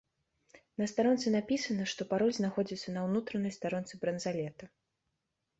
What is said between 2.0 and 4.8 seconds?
пароль знаходзіцца на ўнутранай старонцы бранзалета.